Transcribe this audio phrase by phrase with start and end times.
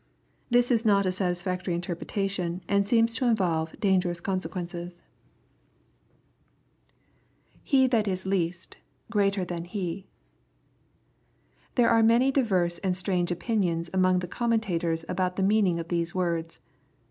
[0.49, 5.03] This is not a satisfactory interpretation, and seems to involve dangerous consequences.
[7.67, 7.93] 10* i '2S/S EXPOSITOBT THOnOHTS.
[7.93, 8.77] [ffe thai is least...
[9.11, 10.07] greater than he,]
[11.75, 16.15] There are cianj diyorae ftnd strange opinions among the commentators about the meaning of these
[16.15, 16.61] words.